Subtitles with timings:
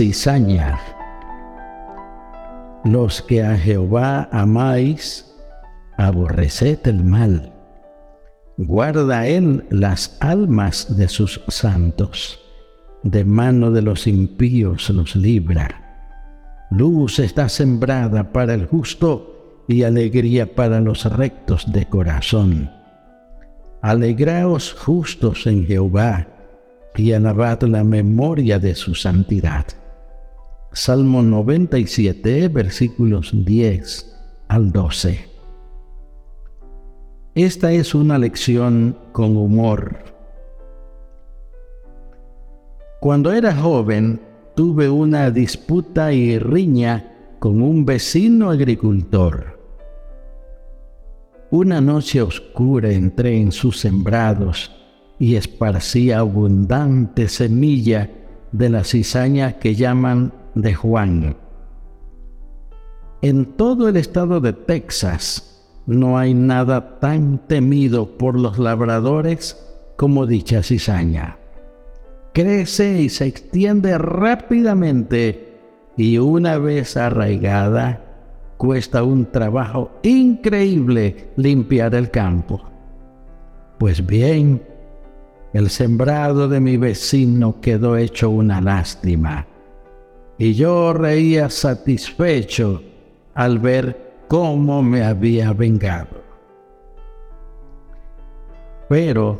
[0.00, 0.80] Cizaña.
[2.86, 5.30] Los que a Jehová amáis,
[5.98, 7.52] aborreced el mal.
[8.56, 12.40] Guarda él las almas de sus santos.
[13.02, 16.66] De mano de los impíos los libra.
[16.70, 22.70] Luz está sembrada para el justo y alegría para los rectos de corazón.
[23.82, 26.26] Alegraos justos en Jehová
[26.96, 29.66] y alabad la memoria de su santidad.
[30.72, 35.18] Salmo 97, versículos 10 al 12.
[37.34, 39.98] Esta es una lección con humor.
[43.00, 44.20] Cuando era joven,
[44.54, 49.58] tuve una disputa y riña con un vecino agricultor.
[51.50, 54.70] Una noche oscura entré en sus sembrados
[55.18, 58.08] y esparcí abundante semilla
[58.52, 61.36] de la cizaña que llaman de Juan.
[63.22, 69.62] En todo el estado de Texas no hay nada tan temido por los labradores
[69.96, 71.36] como dicha cizaña.
[72.32, 75.58] Crece y se extiende rápidamente
[75.96, 78.00] y una vez arraigada,
[78.56, 82.62] cuesta un trabajo increíble limpiar el campo.
[83.78, 84.62] Pues bien,
[85.52, 89.46] el sembrado de mi vecino quedó hecho una lástima
[90.40, 92.82] y yo reía satisfecho
[93.34, 96.22] al ver cómo me había vengado.
[98.88, 99.38] Pero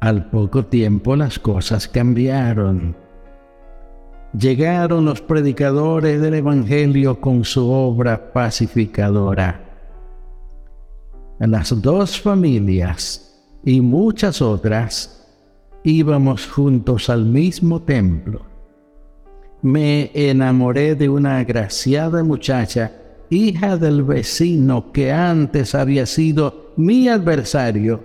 [0.00, 2.96] al poco tiempo las cosas cambiaron.
[4.36, 9.60] Llegaron los predicadores del Evangelio con su obra pacificadora.
[11.38, 15.32] Las dos familias y muchas otras
[15.84, 18.47] íbamos juntos al mismo templo
[19.62, 22.92] me enamoré de una agraciada muchacha,
[23.30, 28.02] hija del vecino que antes había sido mi adversario,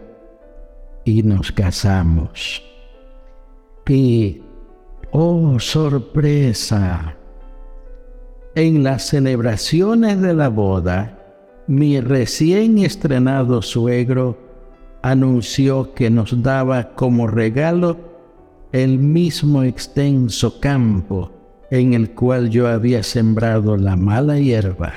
[1.06, 2.64] y nos casamos.
[3.88, 4.42] Y,
[5.12, 7.18] oh sorpresa,
[8.56, 11.20] en las celebraciones de la boda,
[11.68, 14.38] mi recién estrenado suegro
[15.02, 17.98] anunció que nos daba como regalo
[18.72, 24.94] el mismo extenso campo en el cual yo había sembrado la mala hierba.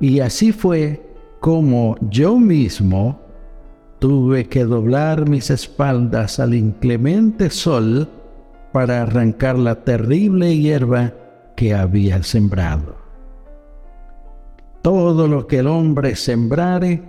[0.00, 1.02] Y así fue
[1.40, 3.20] como yo mismo
[3.98, 8.08] tuve que doblar mis espaldas al inclemente sol
[8.72, 11.12] para arrancar la terrible hierba
[11.56, 12.96] que había sembrado.
[14.82, 17.00] Todo lo que el hombre sembrare,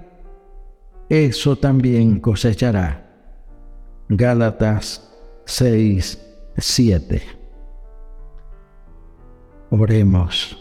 [1.09, 3.09] eso también cosechará.
[4.09, 5.11] Gálatas
[5.45, 6.19] 6,
[6.57, 7.42] 7.
[9.75, 10.55] Oremos.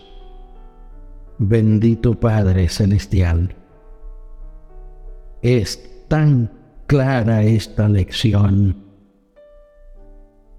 [1.36, 3.54] Bendito Padre Celestial,
[5.42, 6.50] es tan
[6.86, 8.74] clara esta lección,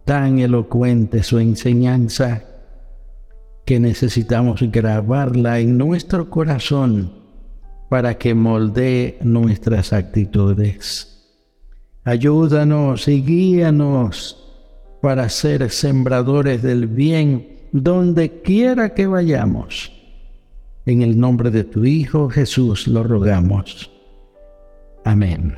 [0.06, 2.44] tan elocuente su enseñanza,
[3.66, 7.12] que necesitamos grabarla en nuestro corazón
[7.90, 11.42] para que moldee nuestras actitudes.
[12.04, 14.38] Ayúdanos y guíanos
[15.02, 19.92] para ser sembradores del bien donde quiera que vayamos.
[20.86, 23.92] En el nombre de tu Hijo Jesús lo rogamos.
[25.04, 25.58] Amén.